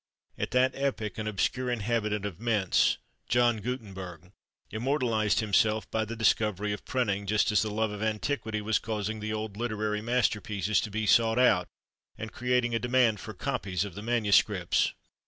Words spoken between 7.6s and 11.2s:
the love of antiquity was causing the old literary masterpieces to be